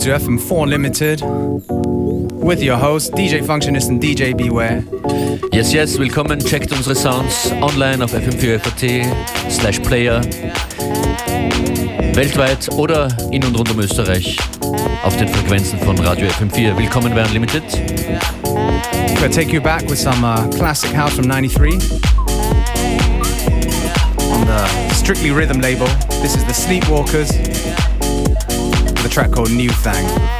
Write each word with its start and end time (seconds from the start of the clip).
to 0.00 0.16
FM4 0.18 0.66
Limited 0.66 1.20
with 2.42 2.62
your 2.62 2.78
host 2.78 3.12
DJ 3.12 3.44
Functionist 3.44 3.90
and 3.90 4.00
DJ 4.00 4.34
Beware. 4.34 4.82
Yes, 5.52 5.74
yes, 5.74 5.98
willkommen. 5.98 6.40
Checkt 6.40 6.72
unsere 6.72 6.94
Sounds 6.94 7.52
online 7.60 8.02
auf 8.02 8.14
fm4 8.14 9.04
slash 9.50 9.78
player. 9.80 10.22
Weltweit 12.14 12.72
oder 12.72 13.08
in 13.30 13.44
und 13.44 13.54
rund 13.58 13.70
um 13.72 13.80
Österreich 13.80 14.38
auf 15.02 15.14
den 15.18 15.28
Frequenzen 15.28 15.78
von 15.80 15.98
Radio 15.98 16.28
FM4. 16.28 16.78
Willkommen 16.78 17.12
bei 17.14 17.22
Unlimited. 17.22 17.62
We'll 19.20 19.30
take 19.30 19.52
you 19.52 19.60
back 19.60 19.82
with 19.90 19.98
some 19.98 20.24
uh, 20.24 20.48
classic 20.56 20.92
house 20.94 21.12
from 21.12 21.26
93 21.28 21.74
on 24.32 24.46
the 24.46 24.94
Strictly 24.94 25.30
Rhythm 25.30 25.60
label. 25.60 25.88
This 26.22 26.36
is 26.36 26.44
the 26.46 26.54
Sleepwalkers 26.54 27.89
a 29.04 29.08
track 29.08 29.30
called 29.30 29.50
New 29.50 29.70
Thang. 29.70 30.39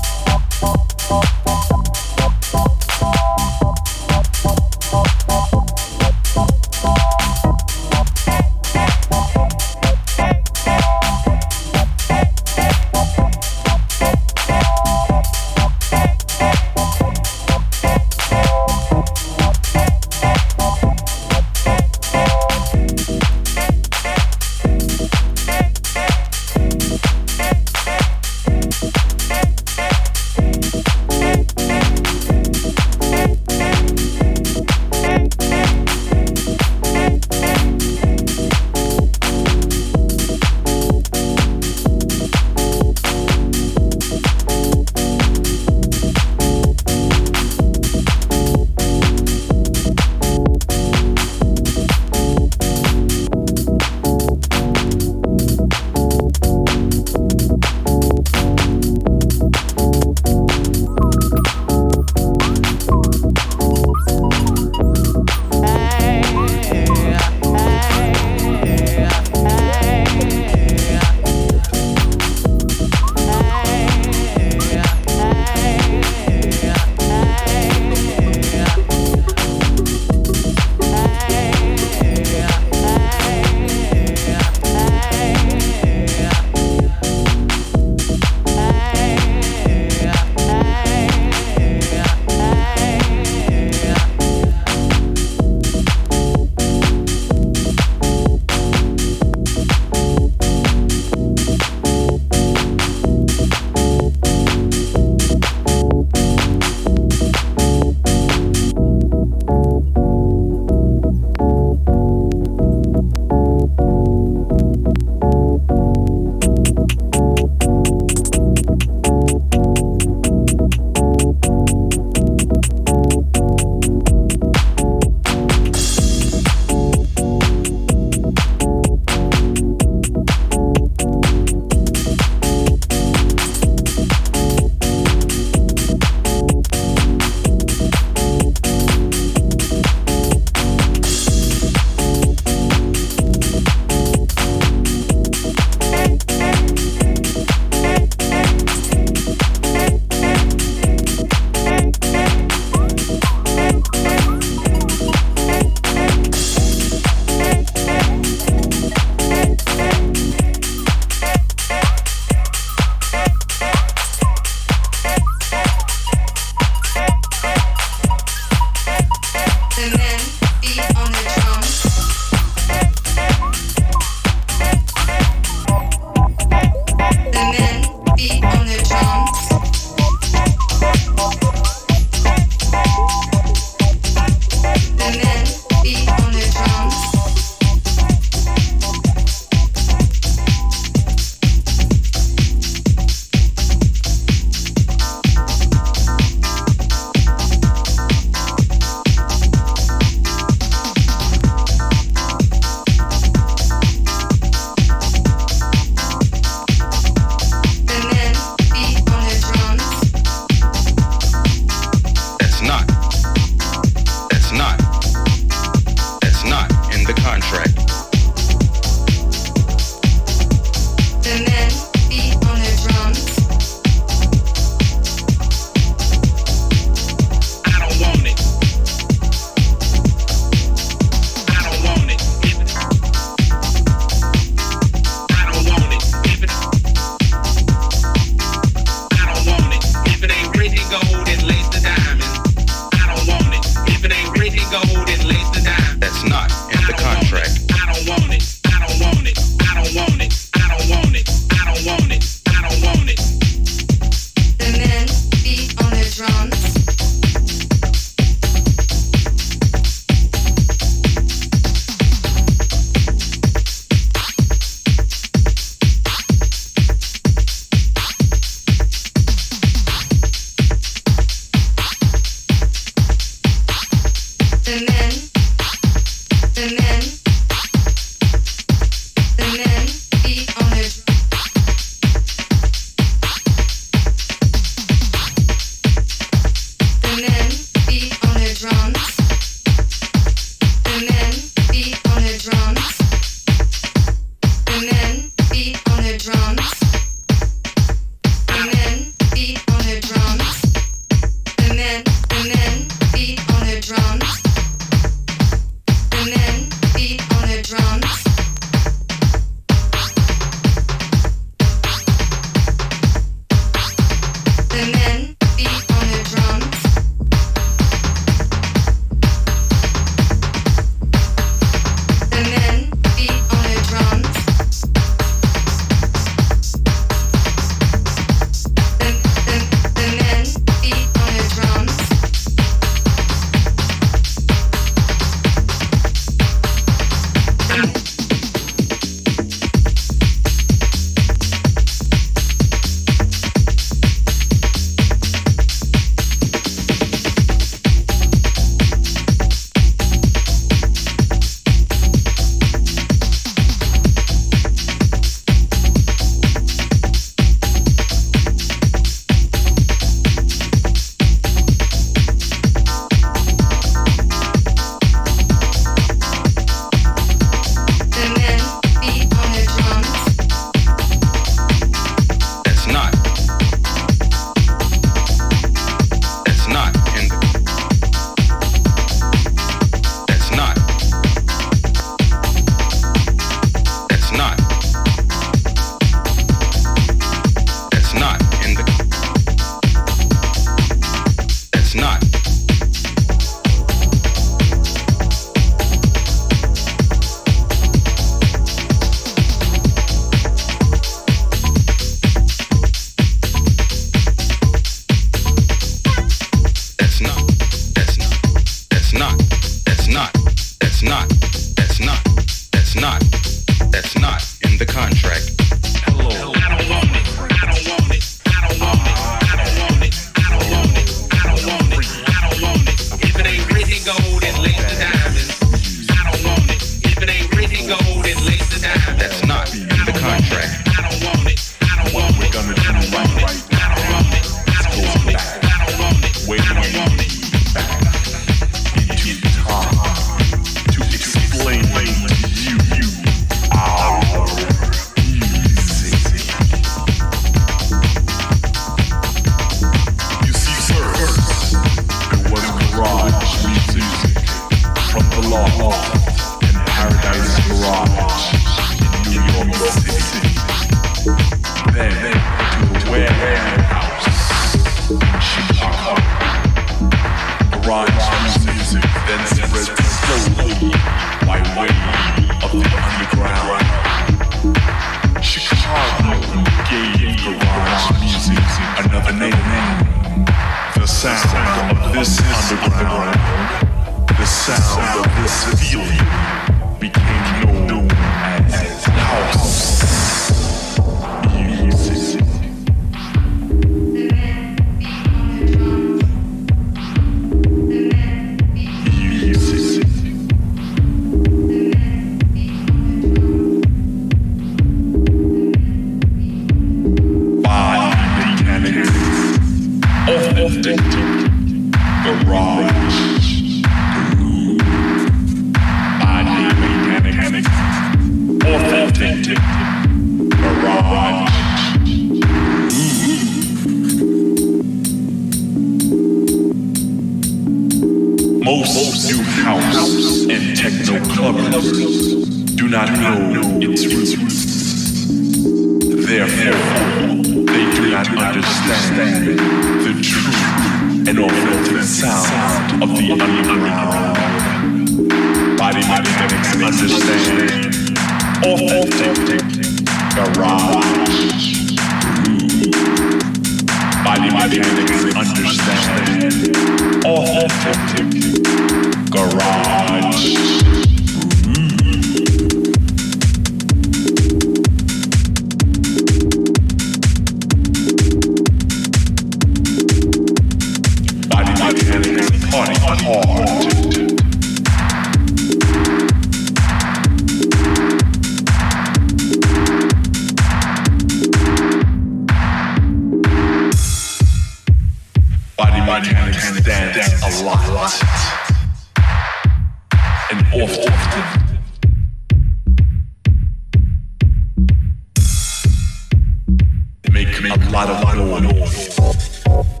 Avalon. 598.21 600.00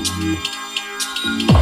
Música 0.00 1.59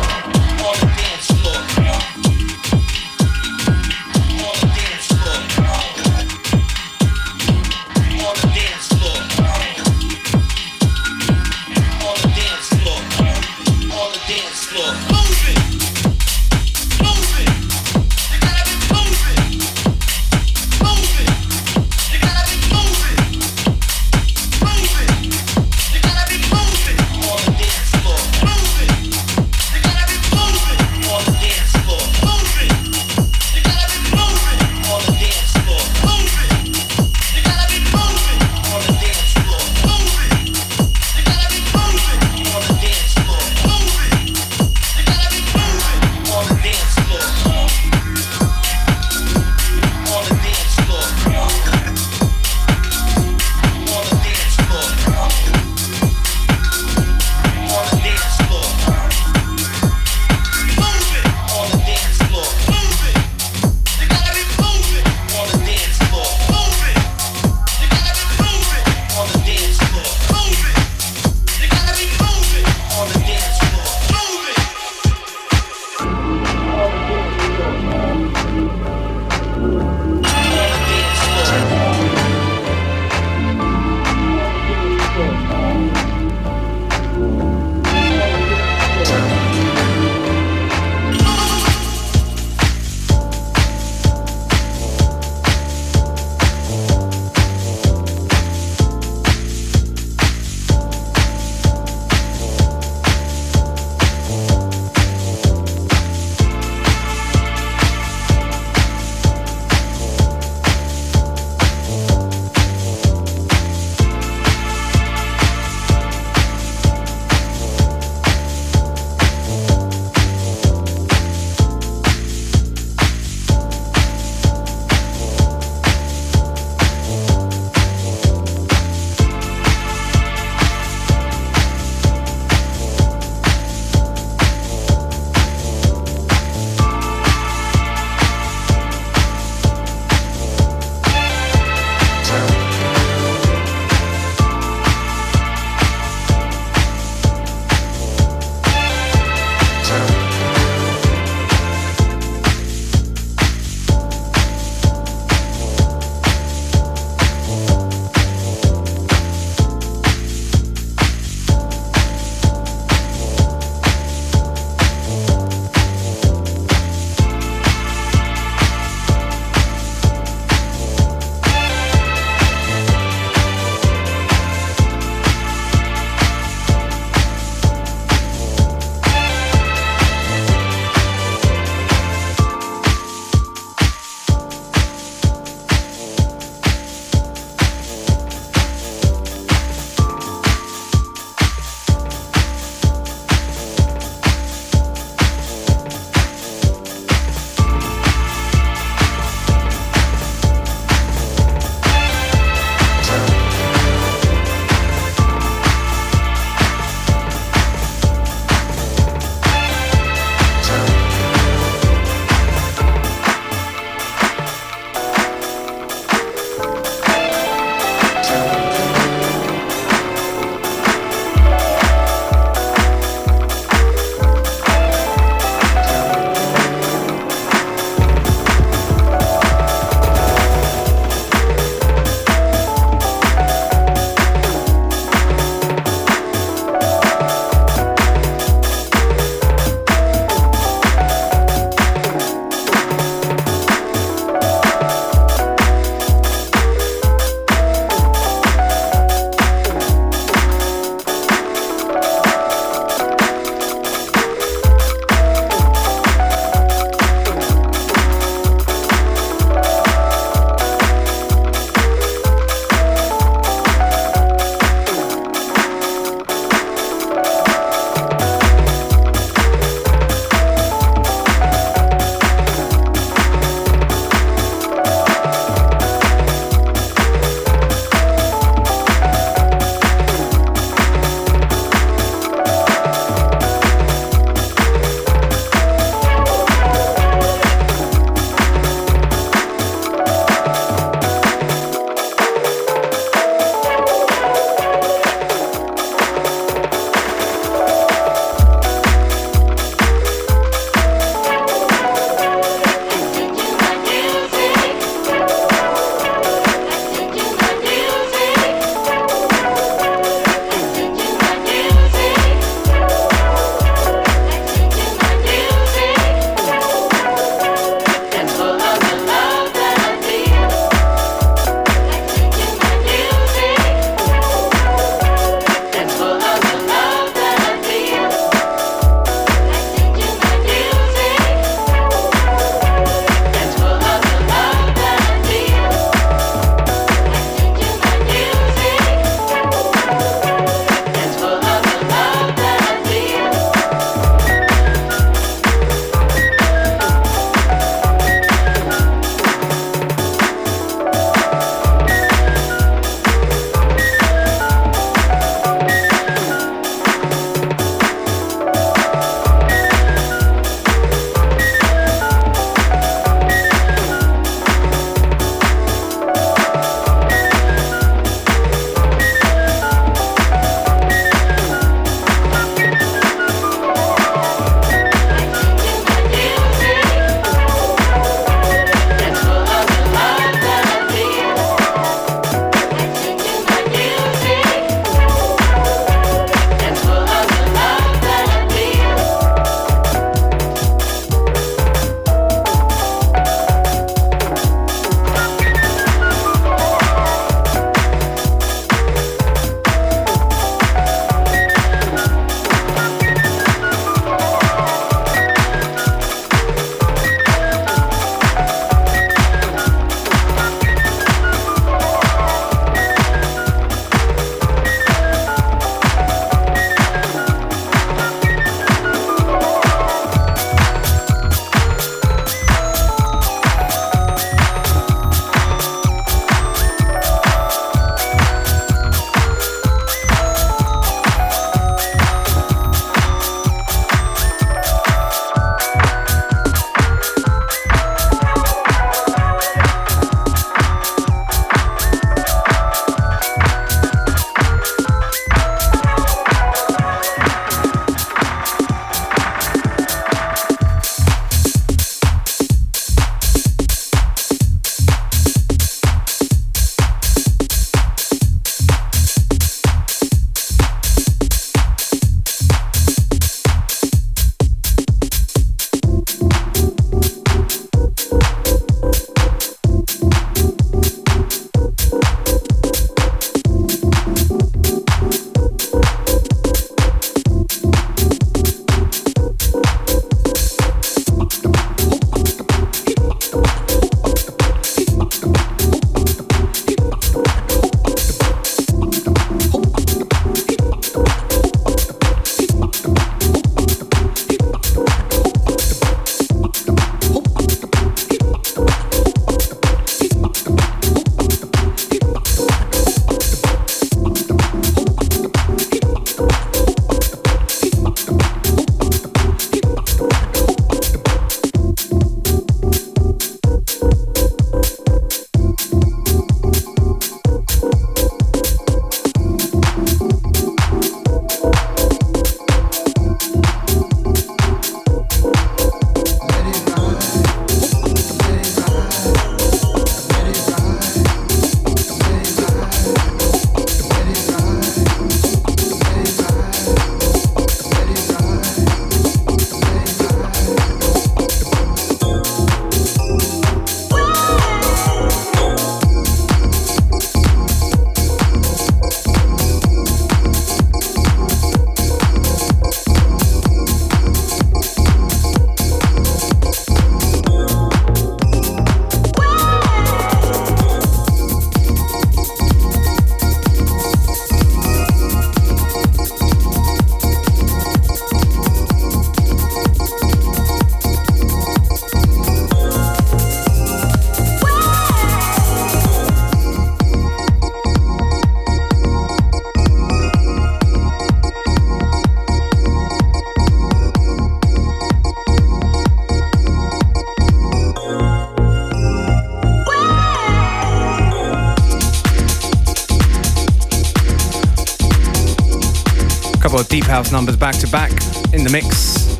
House 596.98 597.12
numbers 597.12 597.36
back 597.36 597.54
to 597.54 597.68
back 597.68 597.92
in 598.32 598.42
the 598.42 598.50
mix 598.50 599.16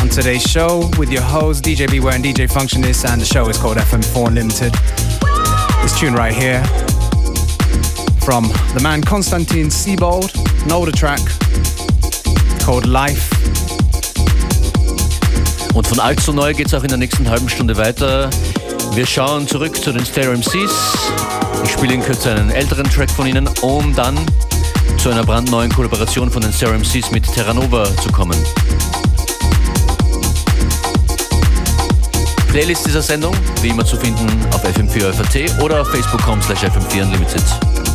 on 0.00 0.08
today's 0.08 0.42
show 0.42 0.88
with 0.98 1.12
your 1.12 1.20
host 1.20 1.62
DJ 1.62 1.86
Beware 1.90 2.14
and 2.14 2.24
DJ 2.24 2.50
Functionist, 2.50 3.04
and 3.04 3.20
the 3.20 3.26
show 3.26 3.46
is 3.50 3.58
called 3.58 3.76
FM4 3.76 4.32
Limited. 4.32 4.72
This 5.82 6.00
tune 6.00 6.14
right 6.14 6.32
here 6.32 6.64
from 8.24 8.44
the 8.72 8.80
man 8.82 9.02
Konstantin 9.02 9.68
Sibold, 9.68 10.34
an 10.64 10.72
older 10.72 10.90
track 10.90 11.20
called 12.64 12.86
Life. 12.86 13.28
Und 15.74 15.86
von 15.86 16.00
alt 16.00 16.20
zu 16.20 16.32
neu 16.32 16.54
geht 16.54 16.68
es 16.68 16.72
auch 16.72 16.82
in 16.82 16.88
der 16.88 16.96
nächsten 16.96 17.28
halben 17.28 17.50
Stunde 17.50 17.76
weiter. 17.76 18.30
Wir 18.94 19.06
schauen 19.06 19.46
zurück 19.46 19.76
zu 19.76 19.92
den 19.92 20.06
Stereo 20.06 20.32
MCs. 20.32 20.72
Ich 21.62 21.72
spiele 21.72 21.92
in 21.92 22.02
Kürze 22.02 22.30
einen 22.30 22.50
älteren 22.50 22.88
Track 22.88 23.10
von 23.10 23.26
ihnen, 23.26 23.50
um 23.60 23.94
dann 23.94 24.18
einer 25.10 25.24
brandneuen 25.24 25.70
Kollaboration 25.70 26.30
von 26.30 26.42
den 26.42 26.52
Stereo 26.52 26.78
MCs 26.78 27.10
mit 27.10 27.24
Terranova 27.32 27.84
zu 28.02 28.10
kommen. 28.10 28.36
Playlist 32.48 32.86
dieser 32.86 33.02
Sendung, 33.02 33.34
wie 33.62 33.68
immer 33.68 33.84
zu 33.84 33.96
finden 33.96 34.28
auf 34.52 34.64
FM4 34.64 35.12
FAT 35.12 35.62
oder 35.62 35.82
auf 35.82 35.88
facebook.com 35.88 36.42
slash 36.42 36.64
FM4 36.64 37.87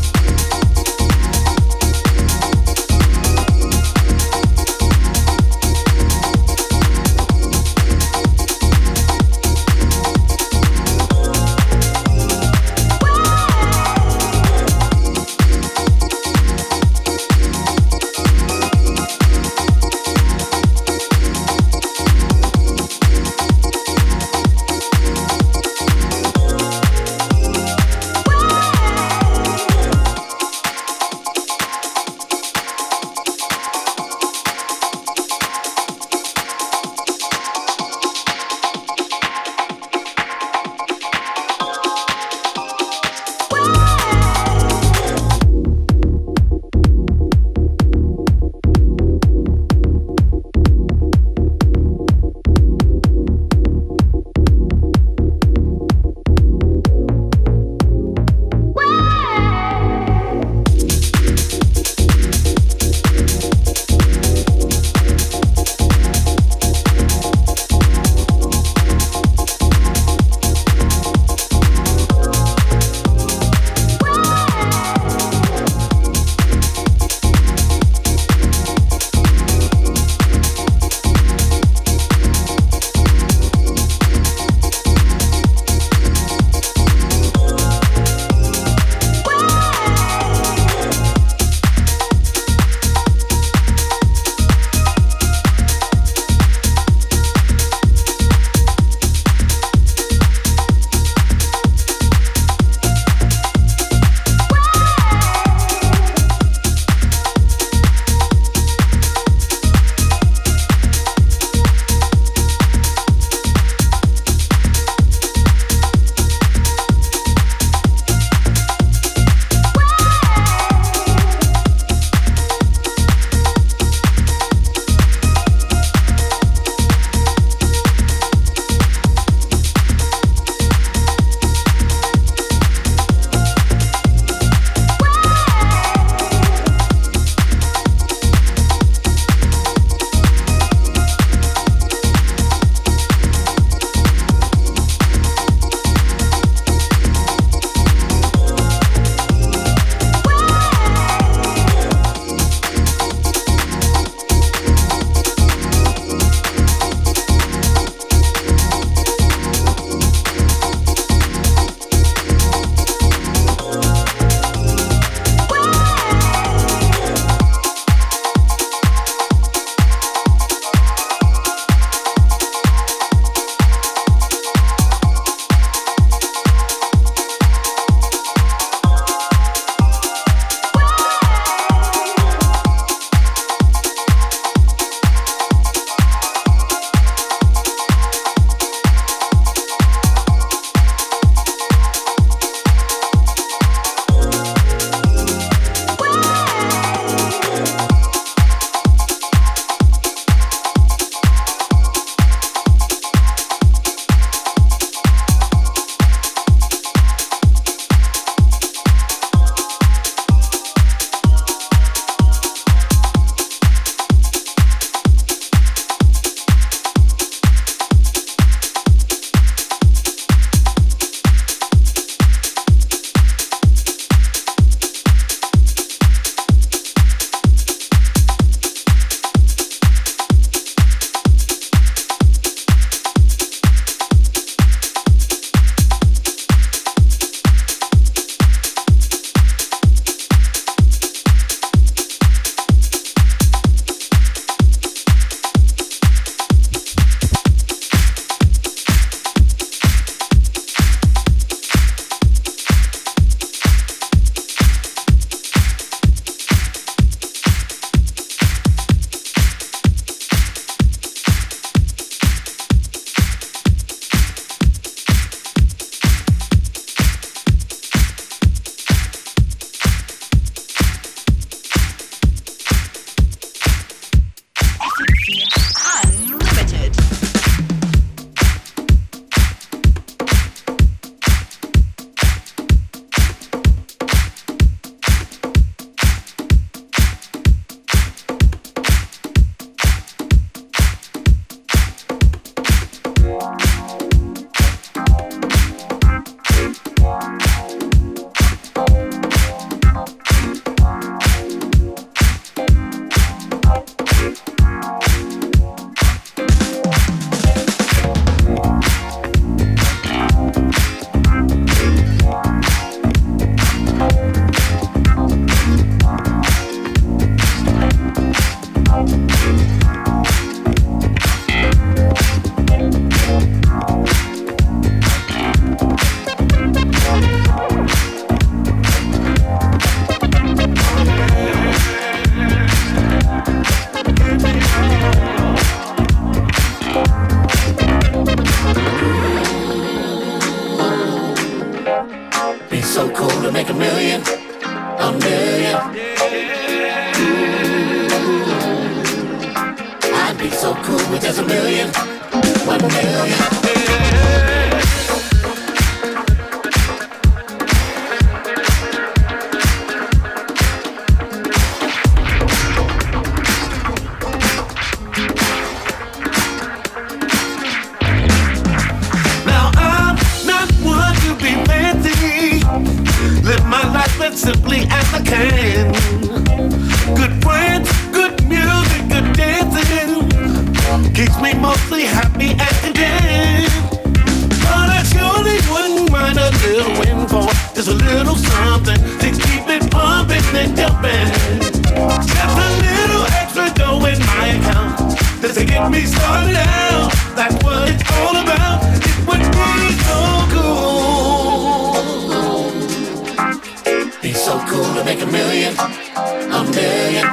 million, 405.53 405.75
a 405.77 406.63
million. 406.71 407.27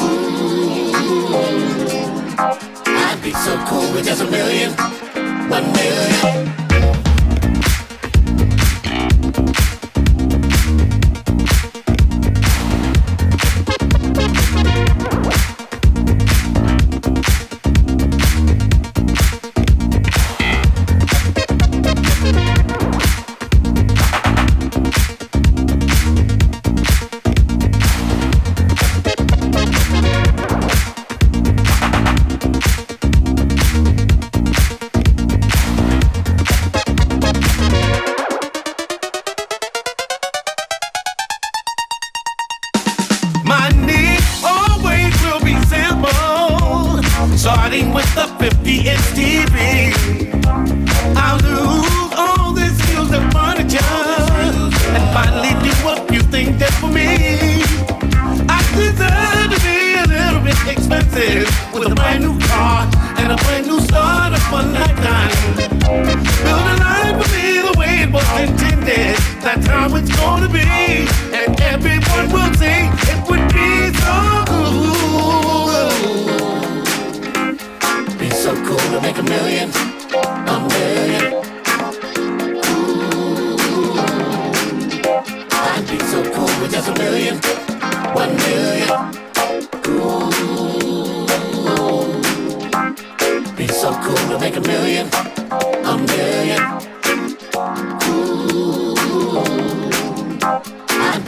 Ooh, 0.00 0.92
I'd 2.86 3.20
be 3.22 3.32
so 3.32 3.56
cool 3.68 3.92
with 3.94 4.04
just 4.04 4.20
a 4.20 4.30
million, 4.30 4.72
one 5.48 5.72
million. 5.72 6.63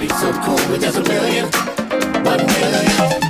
be 0.09 0.15
so 0.15 0.33
cool 0.43 0.55
with 0.71 0.83
just 0.83 0.99
a 0.99 1.03
million, 1.03 1.47
one 2.25 2.47
million. 2.47 3.26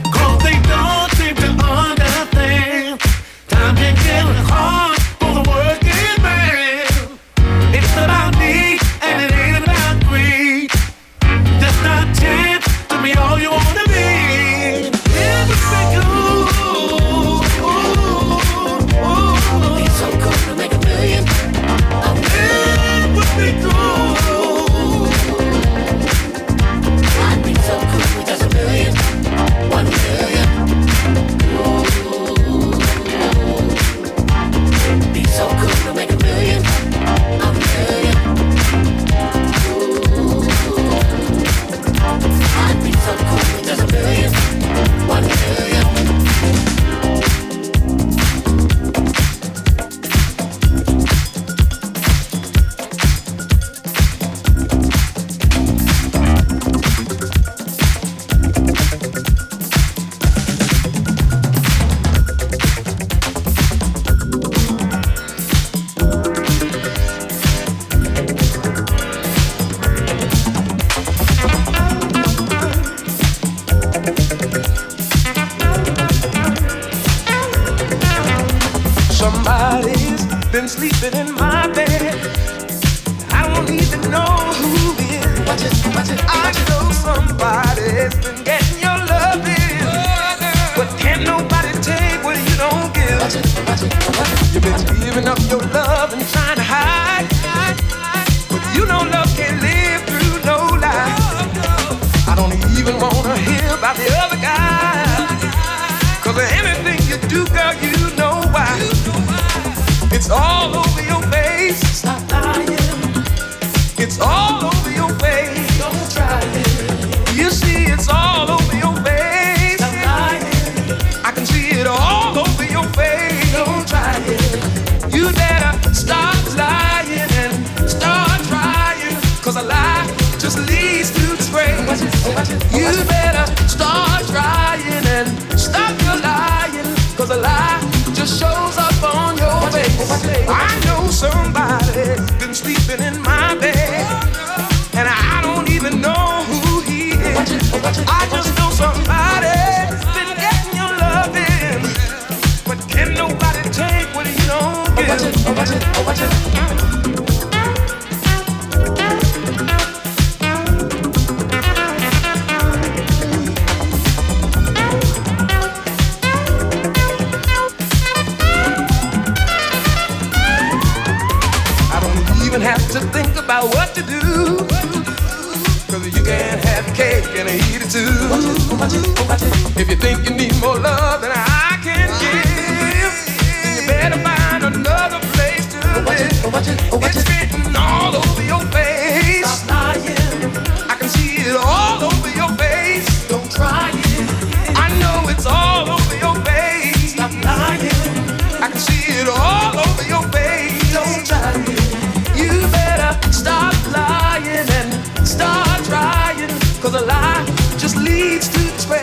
way. 208.88 209.02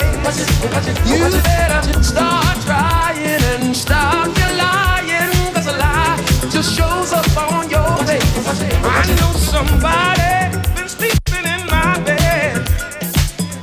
You 1.06 1.30
better 1.44 2.04
start 2.04 2.58
trying 2.62 3.44
and 3.54 3.76
stop 3.76 4.28
your 4.38 4.54
lying. 4.58 5.54
Cause 5.54 5.68
a 5.68 5.78
lie 5.78 6.18
just 6.50 6.76
shows 6.76 7.14
up 7.14 7.26
on 7.38 7.70
your 7.70 7.98
face. 8.06 8.62
I 8.84 9.06
know 9.20 9.34
somebody 9.34 10.58
been 10.76 10.90
sleeping 10.90 11.46
in 11.46 11.62
my 11.68 12.00
bed. 12.06 12.68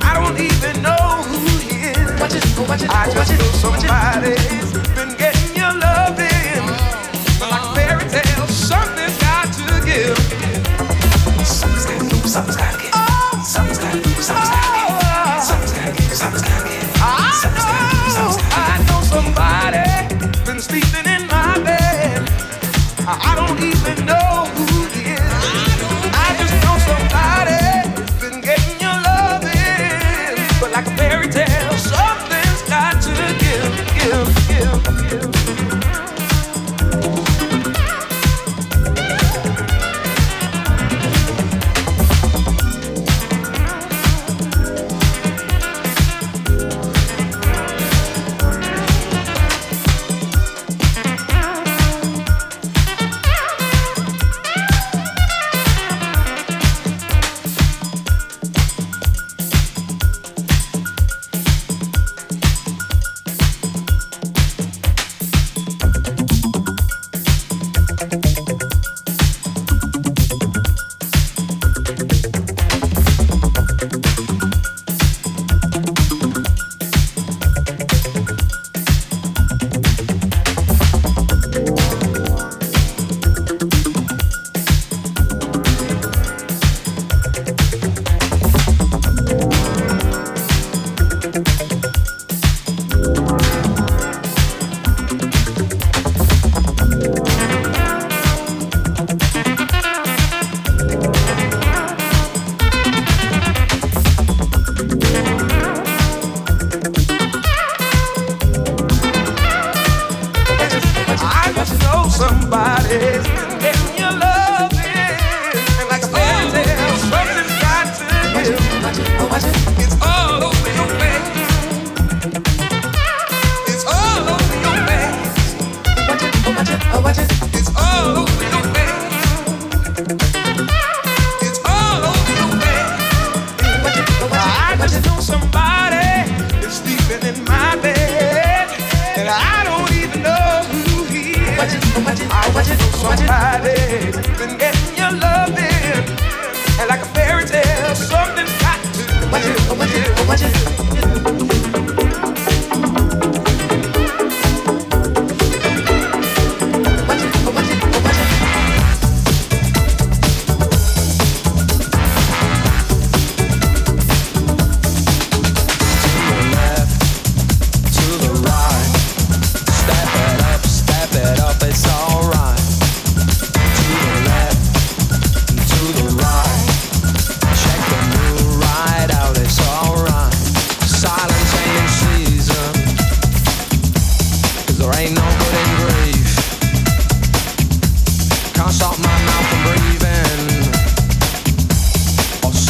I 0.01 0.13
don't 0.15 0.39
even 0.39 0.81
know 0.81 1.23
who 1.29 1.39
he 1.59 1.91
is. 1.91 2.21
I 2.21 2.27
just 2.27 3.31
know 3.37 3.51
somebody. 3.63 4.70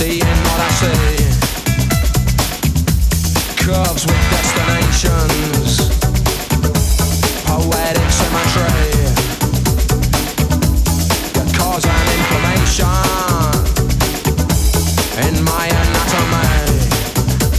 in 0.03 0.19
I 0.59 0.69
say. 0.81 1.15
Curves 3.55 4.03
with 4.07 4.23
destinations, 4.31 5.77
poetic 7.45 8.09
symmetry. 8.09 8.81
And 15.17 15.37
in 15.37 15.43
my 15.43 15.67
anatomy, 15.67 16.89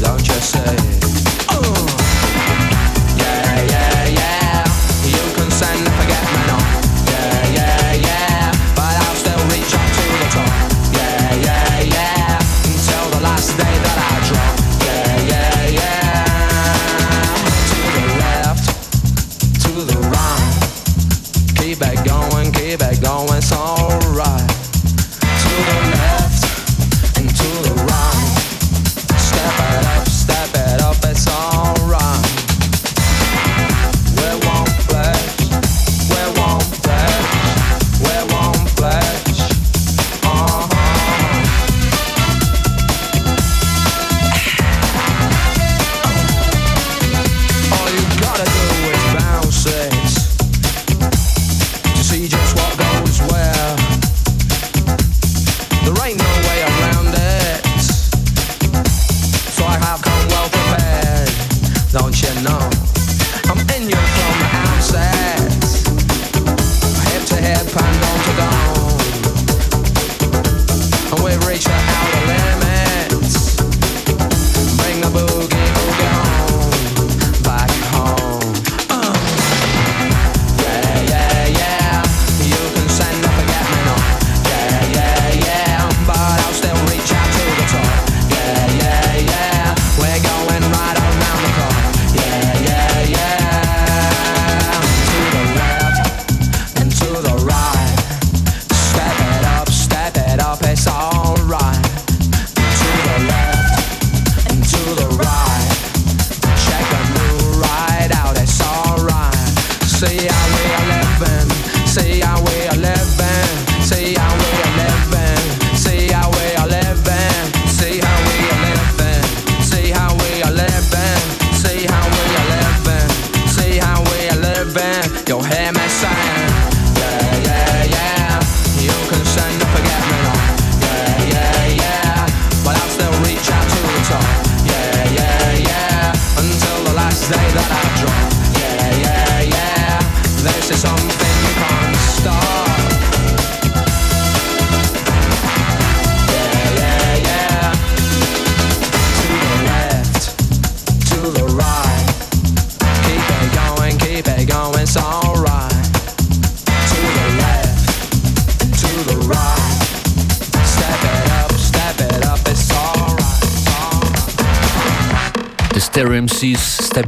don't 0.00 0.26
you 0.26 0.34
see? 0.34 0.91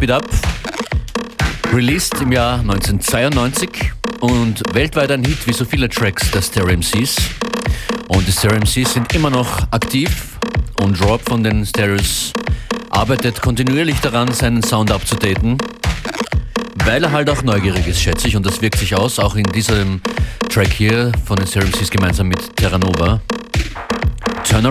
It 0.05 0.11
Up. 0.11 0.29
Released 1.73 2.21
im 2.21 2.31
Jahr 2.31 2.59
1992 2.61 3.71
und 4.21 4.61
weltweit 4.75 5.11
ein 5.11 5.25
Hit 5.25 5.47
wie 5.47 5.55
so 5.55 5.65
viele 5.65 5.89
Tracks 5.89 6.31
der 6.31 6.43
Stereo 6.43 6.77
MCs. 6.77 7.17
Und 8.09 8.29
die 8.29 8.33
Stereo 8.33 8.59
MCs 8.59 8.93
sind 8.93 9.15
immer 9.15 9.31
noch 9.31 9.63
aktiv 9.71 10.37
und 10.83 11.01
Rob 11.03 11.23
von 11.27 11.43
den 11.43 11.65
Stereos 11.65 12.35
arbeitet 12.91 13.41
kontinuierlich 13.41 13.99
daran, 14.01 14.31
seinen 14.31 14.63
Sound 14.63 14.91
abzudaten, 14.91 15.57
weil 16.85 17.03
er 17.03 17.11
halt 17.11 17.31
auch 17.31 17.43
neugierig 17.43 17.87
ist, 17.87 18.03
schätze 18.03 18.29
ich, 18.29 18.37
und 18.37 18.45
das 18.45 18.61
wirkt 18.61 18.79
sich 18.79 18.95
aus, 18.95 19.19
auch 19.19 19.37
in 19.37 19.45
diesem 19.45 20.03
Track 20.51 20.71
hier 20.75 21.13
von 21.25 21.37
den 21.37 21.47
Stereo 21.47 21.69
MCs 21.69 21.89
gemeinsam 21.89 22.29
mit 22.29 22.55
Terranova. 22.57 23.23
Turn 24.47 24.67